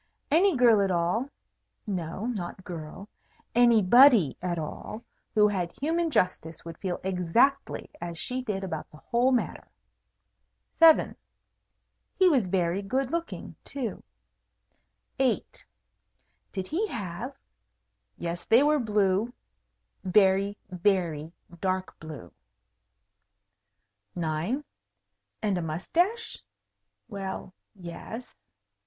Any 0.31 0.55
girl 0.55 0.81
at 0.81 0.89
all 0.89 1.29
no, 1.85 2.25
not 2.25 2.63
girl, 2.63 3.07
anybody 3.53 4.35
at 4.41 4.57
all 4.57 5.03
who 5.35 5.47
had 5.49 5.71
human 5.79 6.09
justice 6.09 6.65
would 6.65 6.79
feel 6.79 6.99
exactly 7.03 7.87
as 8.01 8.17
she 8.17 8.41
did 8.41 8.63
about 8.63 8.89
the 8.89 8.97
whole 8.97 9.31
matter. 9.31 9.67
7. 10.79 11.15
He 12.15 12.27
was 12.29 12.47
very 12.47 12.81
good 12.81 13.11
looking, 13.11 13.55
too. 13.63 14.01
8. 15.19 15.63
Did 16.51 16.65
he 16.69 16.87
have 16.87 17.37
yes, 18.17 18.43
they 18.45 18.63
were 18.63 18.79
blue. 18.79 19.31
Very, 20.03 20.57
very 20.71 21.31
dark 21.59 21.99
blue. 21.99 22.33
9. 24.15 24.63
And 25.43 25.57
a 25.59 25.61
moustache? 25.61 26.39
Well, 27.07 27.53
yes. 27.75 28.35